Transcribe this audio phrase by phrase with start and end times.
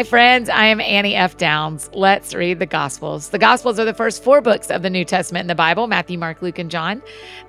[0.00, 0.48] Hi, friends.
[0.48, 1.36] I am Annie F.
[1.36, 1.90] Downs.
[1.92, 3.28] Let's read the Gospels.
[3.28, 6.16] The Gospels are the first four books of the New Testament in the Bible Matthew,
[6.16, 7.02] Mark, Luke, and John.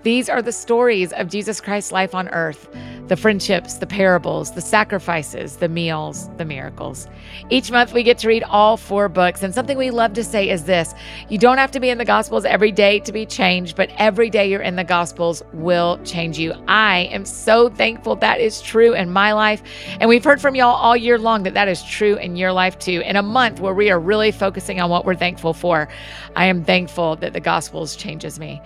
[0.03, 2.67] These are the stories of Jesus Christ's life on earth
[3.07, 7.07] the friendships, the parables, the sacrifices, the meals, the miracles.
[7.49, 9.43] Each month, we get to read all four books.
[9.43, 10.93] And something we love to say is this
[11.29, 14.29] you don't have to be in the Gospels every day to be changed, but every
[14.29, 16.53] day you're in the Gospels will change you.
[16.67, 19.61] I am so thankful that is true in my life.
[19.99, 22.79] And we've heard from y'all all year long that that is true in your life
[22.79, 23.01] too.
[23.05, 25.87] In a month where we are really focusing on what we're thankful for,
[26.35, 28.61] I am thankful that the Gospels changes me.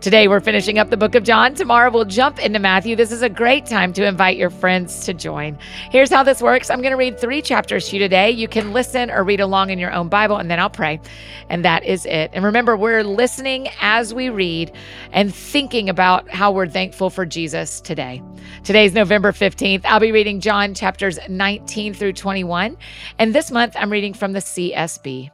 [0.00, 1.56] Today, we're finishing up the book of John.
[1.56, 2.94] Tomorrow, we'll jump into Matthew.
[2.94, 5.58] This is a great time to invite your friends to join.
[5.90, 8.30] Here's how this works I'm going to read three chapters to you today.
[8.30, 11.00] You can listen or read along in your own Bible, and then I'll pray.
[11.48, 12.30] And that is it.
[12.32, 14.70] And remember, we're listening as we read
[15.10, 18.22] and thinking about how we're thankful for Jesus today.
[18.62, 19.84] Today's November 15th.
[19.84, 22.76] I'll be reading John chapters 19 through 21.
[23.18, 25.32] And this month, I'm reading from the CSB.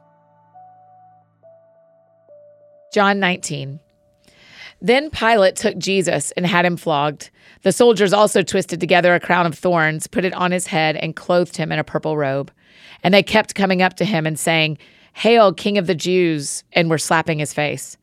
[2.91, 3.79] John 19.
[4.81, 7.29] Then Pilate took Jesus and had him flogged.
[7.63, 11.15] The soldiers also twisted together a crown of thorns, put it on his head, and
[11.15, 12.51] clothed him in a purple robe.
[13.03, 14.77] And they kept coming up to him and saying,
[15.13, 17.97] Hail, King of the Jews, and were slapping his face.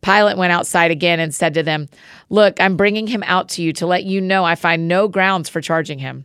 [0.00, 1.88] Pilate went outside again and said to them,
[2.30, 5.48] Look, I'm bringing him out to you to let you know I find no grounds
[5.48, 6.24] for charging him.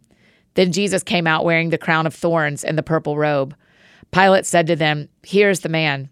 [0.54, 3.56] Then Jesus came out wearing the crown of thorns and the purple robe.
[4.12, 6.11] Pilate said to them, Here's the man.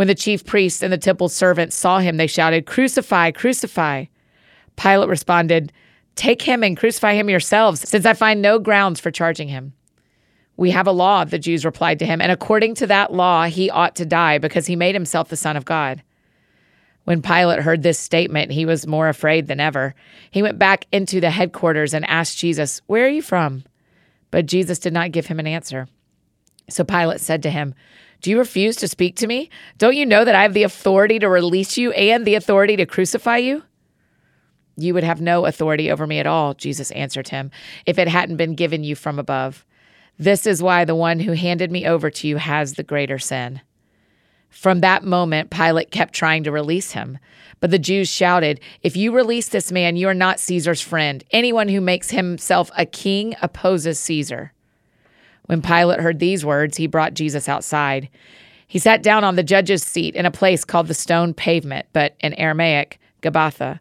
[0.00, 4.06] When the chief priests and the temple servants saw him, they shouted, Crucify, crucify.
[4.76, 5.74] Pilate responded,
[6.14, 9.74] Take him and crucify him yourselves, since I find no grounds for charging him.
[10.56, 13.68] We have a law, the Jews replied to him, and according to that law, he
[13.68, 16.02] ought to die because he made himself the Son of God.
[17.04, 19.94] When Pilate heard this statement, he was more afraid than ever.
[20.30, 23.64] He went back into the headquarters and asked Jesus, Where are you from?
[24.30, 25.88] But Jesus did not give him an answer.
[26.70, 27.74] So Pilate said to him,
[28.20, 29.50] Do you refuse to speak to me?
[29.78, 32.86] Don't you know that I have the authority to release you and the authority to
[32.86, 33.62] crucify you?
[34.76, 37.50] You would have no authority over me at all, Jesus answered him,
[37.86, 39.64] if it hadn't been given you from above.
[40.18, 43.62] This is why the one who handed me over to you has the greater sin.
[44.50, 47.18] From that moment, Pilate kept trying to release him.
[47.60, 51.22] But the Jews shouted, If you release this man, you are not Caesar's friend.
[51.30, 54.52] Anyone who makes himself a king opposes Caesar.
[55.50, 58.08] When Pilate heard these words, he brought Jesus outside.
[58.68, 62.14] He sat down on the judge's seat in a place called the stone pavement, but
[62.20, 63.80] in Aramaic, Gabbatha.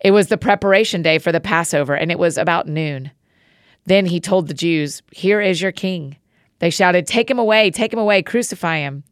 [0.00, 3.10] It was the preparation day for the Passover, and it was about noon.
[3.84, 6.16] Then he told the Jews, Here is your king.
[6.58, 9.04] They shouted, Take him away, take him away, crucify him.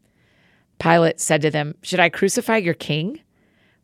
[0.79, 3.21] Pilate said to them, Should I crucify your king?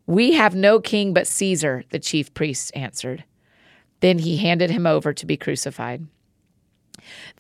[0.07, 3.25] We have no king but Caesar, the chief priests answered.
[4.01, 6.07] Then he handed him over to be crucified.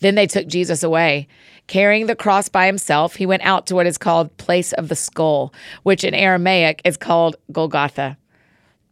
[0.01, 1.29] Then they took Jesus away.
[1.67, 4.97] Carrying the cross by himself, he went out to what is called Place of the
[4.97, 5.53] Skull,
[5.83, 8.17] which in Aramaic is called Golgotha.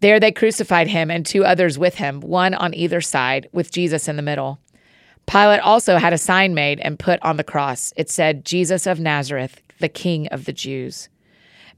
[0.01, 4.09] There they crucified him and two others with him, one on either side, with Jesus
[4.09, 4.59] in the middle.
[5.27, 7.93] Pilate also had a sign made and put on the cross.
[7.97, 11.09] It said, Jesus of Nazareth, the King of the Jews.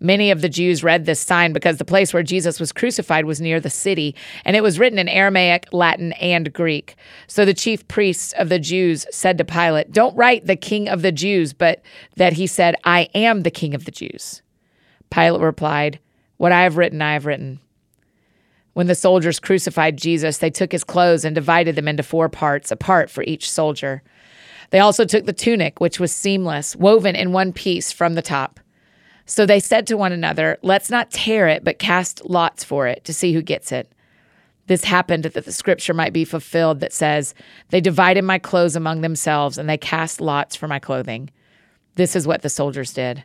[0.02, 3.40] Many of the Jews read this sign because the place where Jesus was crucified was
[3.40, 6.96] near the city, and it was written in Aramaic, Latin, and Greek.
[7.28, 11.02] So the chief priests of the Jews said to Pilate, Don't write the King of
[11.02, 11.82] the Jews, but
[12.16, 14.42] that he said, I am the King of the Jews.
[15.10, 16.00] Pilate replied,
[16.36, 17.60] What I have written, I have written.
[18.72, 22.72] When the soldiers crucified Jesus, they took his clothes and divided them into four parts,
[22.72, 24.02] a part for each soldier.
[24.70, 28.58] They also took the tunic, which was seamless, woven in one piece from the top.
[29.26, 33.04] So they said to one another, Let's not tear it, but cast lots for it
[33.04, 33.90] to see who gets it.
[34.66, 37.34] This happened that the scripture might be fulfilled that says,
[37.70, 41.30] They divided my clothes among themselves, and they cast lots for my clothing.
[41.94, 43.24] This is what the soldiers did.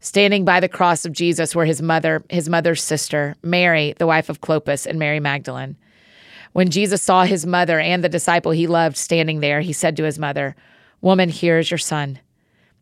[0.00, 4.28] Standing by the cross of Jesus were his mother, his mother's sister, Mary, the wife
[4.28, 5.76] of Clopas, and Mary Magdalene.
[6.52, 10.04] When Jesus saw his mother and the disciple he loved standing there, he said to
[10.04, 10.54] his mother,
[11.00, 12.18] Woman, here is your son.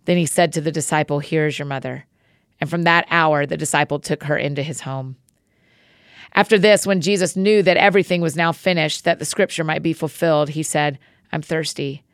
[0.07, 2.07] Then he said to the disciple, Here is your mother.
[2.61, 5.17] And from that hour, the disciple took her into his home.
[6.35, 9.93] After this, when Jesus knew that everything was now finished, that the scripture might be
[9.93, 10.99] fulfilled, he said,
[11.33, 12.05] I'm thirsty.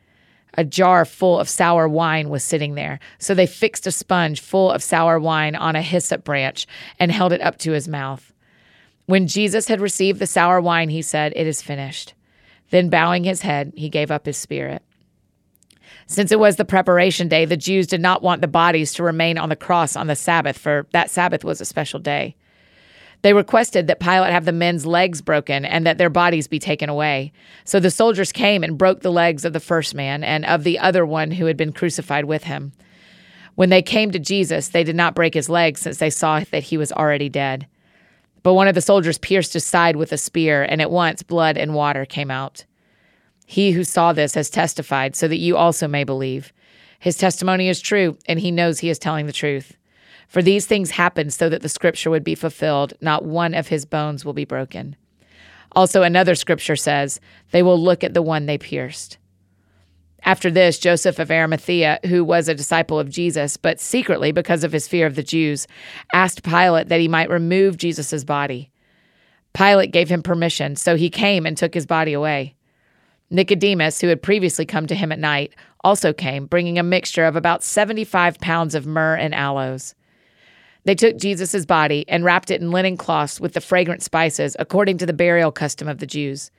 [0.55, 2.99] A jar full of sour wine was sitting there.
[3.19, 6.65] So they fixed a sponge full of sour wine on a hyssop branch
[6.99, 8.33] and held it up to his mouth.
[9.05, 12.13] When Jesus had received the sour wine, he said, It is finished.
[12.71, 14.81] Then, bowing his head, he gave up his spirit.
[16.07, 19.37] Since it was the preparation day, the Jews did not want the bodies to remain
[19.37, 22.35] on the cross on the Sabbath, for that Sabbath was a special day.
[23.23, 26.87] They requested that Pilate have the men's legs broken and that their bodies be taken
[26.87, 27.33] away.
[27.65, 30.79] So the soldiers came and broke the legs of the first man and of the
[30.79, 32.71] other one who had been crucified with him.
[33.55, 36.63] When they came to Jesus, they did not break his legs since they saw that
[36.63, 37.67] he was already dead.
[38.43, 41.57] But one of the soldiers pierced his side with a spear, and at once blood
[41.57, 42.65] and water came out.
[43.49, 46.51] He who saw this has testified, so that you also may believe.
[46.99, 49.77] His testimony is true, and he knows he is telling the truth.
[50.27, 53.85] For these things happened so that the scripture would be fulfilled not one of his
[53.85, 54.97] bones will be broken.
[55.71, 57.21] Also, another scripture says,
[57.51, 59.17] They will look at the one they pierced.
[60.23, 64.73] After this, Joseph of Arimathea, who was a disciple of Jesus, but secretly because of
[64.73, 65.67] his fear of the Jews,
[66.13, 68.71] asked Pilate that he might remove Jesus' body.
[69.53, 72.56] Pilate gave him permission, so he came and took his body away.
[73.29, 75.53] Nicodemus, who had previously come to him at night,
[75.83, 79.95] also came, bringing a mixture of about 75 pounds of myrrh and aloes.
[80.85, 84.97] They took Jesus' body and wrapped it in linen cloths with the fragrant spices, according
[84.99, 86.49] to the burial custom of the Jews.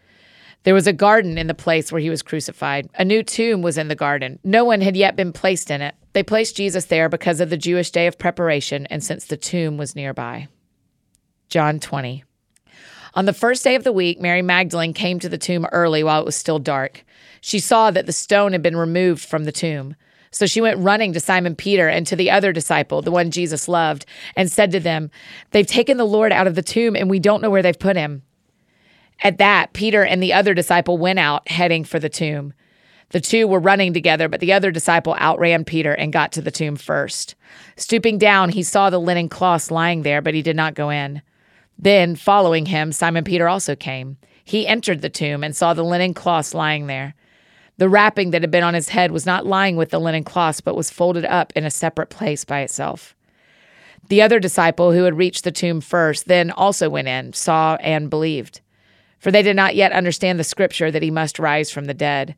[0.65, 2.91] There was a garden in the place where he was crucified.
[2.97, 4.39] A new tomb was in the garden.
[4.45, 5.95] No one had yet been placed in it.
[6.13, 9.79] They placed Jesus there because of the Jewish day of preparation and since the tomb
[9.79, 10.49] was nearby.
[11.49, 12.25] John 20.
[13.15, 16.21] On the first day of the week, Mary Magdalene came to the tomb early while
[16.21, 17.05] it was still dark.
[17.41, 19.95] She saw that the stone had been removed from the tomb.
[20.31, 23.69] So she went running to Simon Peter and to the other disciple, the one Jesus
[23.69, 24.05] loved,
[24.37, 25.11] and said to them,
[25.53, 27.97] They've taken the Lord out of the tomb, and we don't know where they've put
[27.97, 28.23] him.
[29.23, 32.53] At that, Peter and the other disciple went out, heading for the tomb.
[33.11, 36.51] The two were running together, but the other disciple outran Peter and got to the
[36.51, 37.35] tomb first.
[37.77, 41.23] Stooping down, he saw the linen cloths lying there, but he did not go in.
[41.79, 44.17] Then, following him, Simon Peter also came.
[44.45, 47.15] He entered the tomb and saw the linen cloths lying there.
[47.77, 50.61] The wrapping that had been on his head was not lying with the linen cloths,
[50.61, 53.15] but was folded up in a separate place by itself.
[54.09, 58.11] The other disciple who had reached the tomb first then also went in, saw, and
[58.11, 58.61] believed.
[59.19, 62.35] For they did not yet understand the scripture that he must rise from the dead.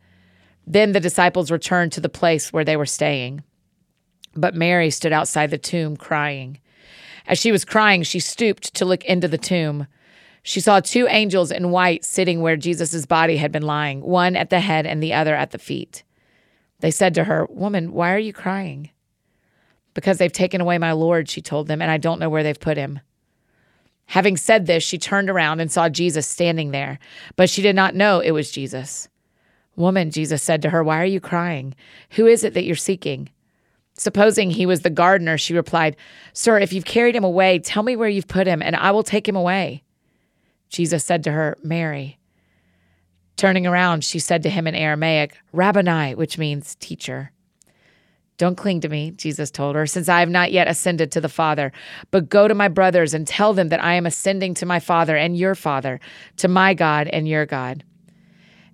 [0.67, 3.43] Then the disciples returned to the place where they were staying.
[4.35, 6.59] But Mary stood outside the tomb crying.
[7.27, 9.87] As she was crying, she stooped to look into the tomb.
[10.43, 14.51] She saw two angels in white sitting where Jesus' body had been lying, one at
[14.51, 16.03] the head and the other at the feet.
[16.81, 18.91] They said to her, Woman, why are you crying?
[19.93, 22.59] Because they've taken away my Lord, she told them, and I don't know where they've
[22.59, 23.01] put him.
[24.07, 26.99] Having said this, she turned around and saw Jesus standing there,
[27.37, 29.09] but she did not know it was Jesus.
[29.77, 31.75] Woman, Jesus said to her, Why are you crying?
[32.13, 33.31] Who is it that you're seeking?
[34.01, 35.95] Supposing he was the gardener, she replied,
[36.33, 39.03] Sir, if you've carried him away, tell me where you've put him, and I will
[39.03, 39.83] take him away.
[40.71, 42.19] Jesus said to her, Mary.
[43.37, 47.33] Turning around, she said to him in Aramaic, Rabboni, which means teacher.
[48.39, 51.29] Don't cling to me, Jesus told her, since I have not yet ascended to the
[51.29, 51.71] Father.
[52.11, 55.15] But go to my brothers and tell them that I am ascending to my Father
[55.15, 56.01] and your Father,
[56.39, 57.85] to my God and your God.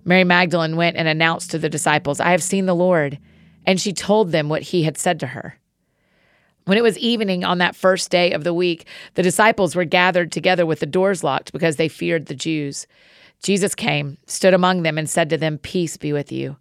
[0.05, 3.19] Mary Magdalene went and announced to the disciples, I have seen the Lord.
[3.67, 5.59] And she told them what he had said to her.
[6.65, 10.31] When it was evening on that first day of the week, the disciples were gathered
[10.31, 12.87] together with the doors locked because they feared the Jews.
[13.43, 16.57] Jesus came, stood among them, and said to them, Peace be with you.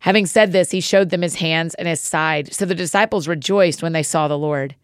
[0.00, 2.52] Having said this, he showed them his hands and his side.
[2.52, 4.76] So the disciples rejoiced when they saw the Lord.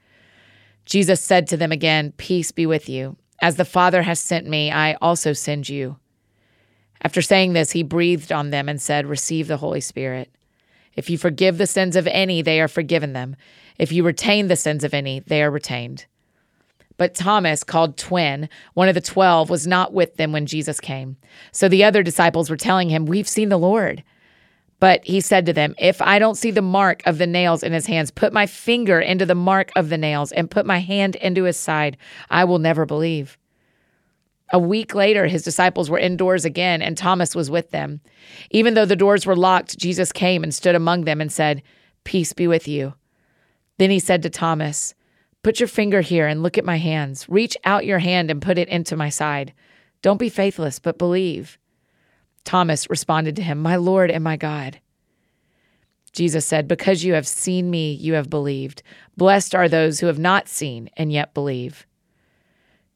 [0.87, 3.17] Jesus said to them again, Peace be with you.
[3.41, 5.99] As the Father has sent me, I also send you.
[7.03, 10.33] After saying this, he breathed on them and said, Receive the Holy Spirit.
[10.95, 13.37] If you forgive the sins of any, they are forgiven them.
[13.79, 16.07] If you retain the sins of any, they are retained.
[16.97, 21.17] But Thomas, called Twin, one of the twelve, was not with them when Jesus came.
[21.51, 24.05] So the other disciples were telling him, We've seen the Lord.
[24.79, 27.73] But he said to them, If I don't see the mark of the nails in
[27.73, 31.17] his hands, put my finger into the mark of the nails, and put my hand
[31.17, 31.97] into his side,
[32.31, 33.39] I will never believe.
[34.53, 38.03] A week later, his disciples were indoors again, and Thomas was with them.
[38.51, 41.63] Even though the doors were locked, Jesus came and stood among them and said,
[42.05, 42.93] Peace be with you.
[43.79, 44.95] Then he said to Thomas,
[45.43, 47.27] Put your finger here and look at my hands.
[47.29, 49.55] Reach out your hand and put it into my side.
[50.03, 51.59] Don't be faithless, but believe.
[52.45, 54.81] Thomas responded to him, My Lord and my God.
[56.13, 58.83] Jesus said, Because you have seen me, you have believed.
[59.17, 61.87] Blessed are those who have not seen and yet believe.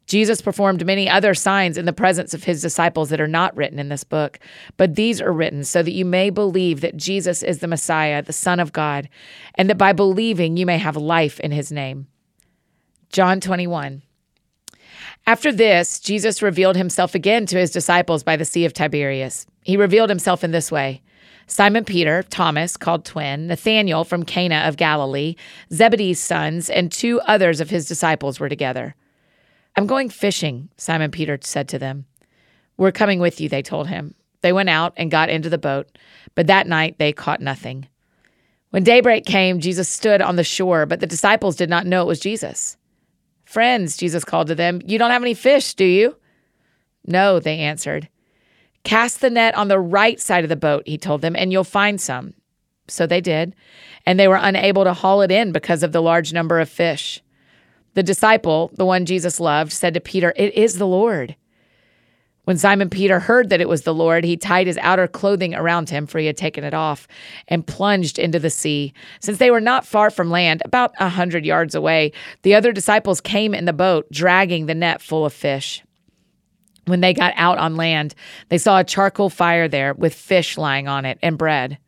[0.07, 3.79] Jesus performed many other signs in the presence of his disciples that are not written
[3.79, 4.39] in this book,
[4.77, 8.33] but these are written so that you may believe that Jesus is the Messiah, the
[8.33, 9.09] Son of God,
[9.57, 12.07] and that by believing you may have life in his name.
[13.11, 14.03] John 21.
[15.27, 19.47] After this, Jesus revealed himself again to his disciples by the Sea of Tiberias.
[19.65, 21.03] He revealed himself in this way.
[21.49, 25.35] Simon Peter, Thomas, called twin, Nathanael from Cana of Galilee,
[25.73, 28.95] Zebedee's sons, and two others of his disciples were together.
[29.77, 32.07] I'm going fishing, Simon Peter said to them.
[32.79, 34.15] We're coming with you, they told him.
[34.41, 35.99] They went out and got into the boat,
[36.35, 37.87] but that night they caught nothing.
[38.71, 42.07] When daybreak came, Jesus stood on the shore, but the disciples did not know it
[42.07, 42.77] was Jesus.
[43.45, 46.17] Friends, Jesus called to them, you don't have any fish, do you?
[47.07, 48.09] No, they answered.
[48.83, 51.65] Cast the net on the right side of the boat, he told them, and you'll
[51.65, 52.35] find some.
[52.89, 53.55] So they did,
[54.07, 57.23] and they were unable to haul it in because of the large number of fish.
[57.97, 61.35] The disciple, the one Jesus loved, said to Peter, It is the Lord.
[62.45, 65.89] When Simon Peter heard that it was the Lord, he tied his outer clothing around
[65.89, 67.09] him, for he had taken it off,
[67.49, 68.93] and plunged into the sea.
[69.21, 72.13] Since they were not far from land, about a hundred yards away,
[72.43, 75.83] the other disciples came in the boat, dragging the net full of fish.
[76.85, 78.15] When they got out on land,
[78.51, 81.79] they saw a charcoal fire there with fish lying on it and bread.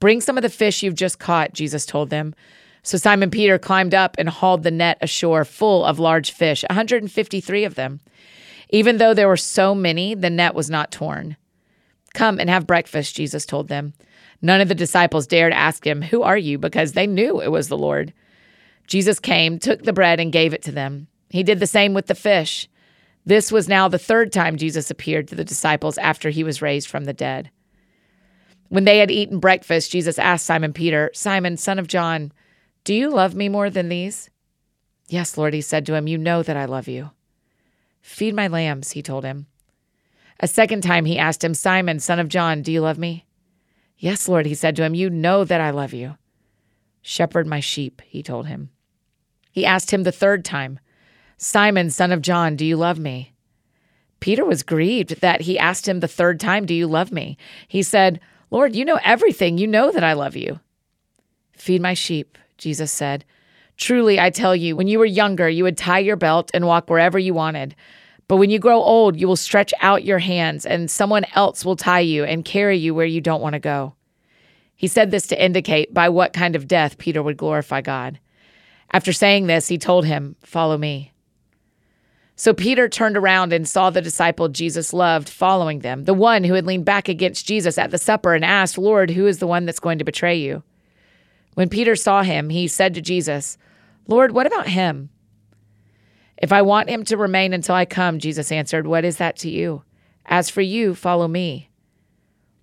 [0.00, 2.34] Bring some of the fish you've just caught, Jesus told them.
[2.82, 7.64] So Simon Peter climbed up and hauled the net ashore full of large fish, 153
[7.64, 8.00] of them.
[8.70, 11.36] Even though there were so many, the net was not torn.
[12.14, 13.92] Come and have breakfast, Jesus told them.
[14.42, 16.58] None of the disciples dared ask him, Who are you?
[16.58, 18.12] because they knew it was the Lord.
[18.86, 21.08] Jesus came, took the bread, and gave it to them.
[21.28, 22.68] He did the same with the fish.
[23.24, 26.88] This was now the third time Jesus appeared to the disciples after he was raised
[26.88, 27.50] from the dead.
[28.68, 32.32] When they had eaten breakfast, Jesus asked Simon Peter, Simon, son of John,
[32.84, 34.30] do you love me more than these?
[35.08, 37.10] Yes, Lord, he said to him, You know that I love you.
[38.00, 39.46] Feed my lambs, he told him.
[40.38, 43.26] A second time he asked him, Simon, son of John, do you love me?
[43.98, 46.16] Yes, Lord, he said to him, You know that I love you.
[47.02, 48.70] Shepherd my sheep, he told him.
[49.52, 50.78] He asked him the third time,
[51.36, 53.32] Simon, son of John, do you love me?
[54.20, 57.36] Peter was grieved that he asked him the third time, Do you love me?
[57.66, 58.20] He said,
[58.50, 59.58] Lord, you know everything.
[59.58, 60.60] You know that I love you.
[61.52, 63.24] Feed my sheep, Jesus said.
[63.76, 66.88] Truly, I tell you, when you were younger, you would tie your belt and walk
[66.88, 67.74] wherever you wanted.
[68.28, 71.74] But when you grow old, you will stretch out your hands, and someone else will
[71.74, 73.94] tie you and carry you where you don't want to go.
[74.76, 78.20] He said this to indicate by what kind of death Peter would glorify God.
[78.92, 81.12] After saying this, he told him, Follow me.
[82.36, 86.54] So Peter turned around and saw the disciple Jesus loved following them, the one who
[86.54, 89.66] had leaned back against Jesus at the supper and asked, Lord, who is the one
[89.66, 90.62] that's going to betray you?
[91.60, 93.58] When Peter saw him, he said to Jesus,
[94.06, 95.10] Lord, what about him?
[96.38, 99.50] If I want him to remain until I come, Jesus answered, What is that to
[99.50, 99.82] you?
[100.24, 101.68] As for you, follow me.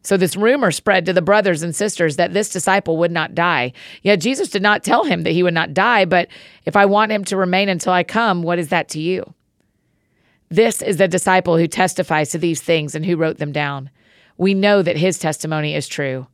[0.01, 3.73] So this rumor spread to the brothers and sisters that this disciple would not die.
[4.01, 6.27] Yet Jesus did not tell him that he would not die, but
[6.65, 9.35] if I want him to remain until I come, what is that to you?
[10.49, 13.91] This is the disciple who testifies to these things and who wrote them down.
[14.37, 16.25] We know that his testimony is true.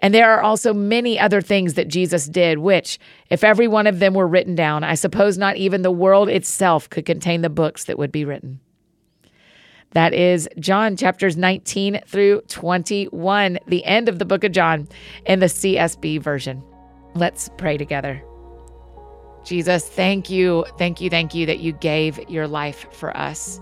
[0.00, 2.98] And there are also many other things that Jesus did, which,
[3.30, 6.88] if every one of them were written down, I suppose not even the world itself
[6.88, 8.60] could contain the books that would be written.
[9.92, 14.86] That is John chapters 19 through 21, the end of the book of John
[15.26, 16.62] in the CSB version.
[17.14, 18.22] Let's pray together.
[19.44, 23.60] Jesus, thank you, thank you, thank you that you gave your life for us.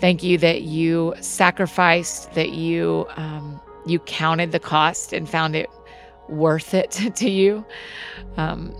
[0.00, 5.70] Thank you that you sacrificed, that you um, you counted the cost and found it
[6.28, 7.64] worth it to you.
[8.36, 8.74] Um,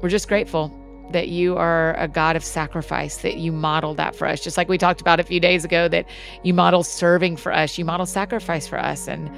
[0.00, 0.74] we're just grateful
[1.12, 4.40] that you are a God of sacrifice, that you model that for us.
[4.40, 6.06] Just like we talked about a few days ago, that
[6.42, 9.08] you model serving for us, you model sacrifice for us.
[9.08, 9.30] And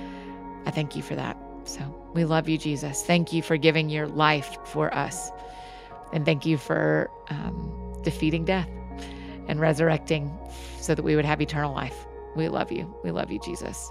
[0.66, 1.36] I thank you for that.
[1.64, 1.80] So
[2.14, 3.02] we love you, Jesus.
[3.04, 5.30] Thank you for giving your life for us.
[6.12, 8.68] And thank you for um, defeating death
[9.48, 10.30] and resurrecting
[10.78, 12.06] so that we would have eternal life.
[12.36, 12.94] We love you.
[13.02, 13.90] We love you, Jesus.